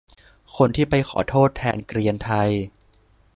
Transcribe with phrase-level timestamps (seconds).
[0.55, 2.49] คนที่ไปขอโทษแทนเกรียนไทย